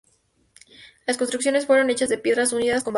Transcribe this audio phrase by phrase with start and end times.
[1.05, 2.89] Las construcciones fueron hechas de piedras unidas con barro.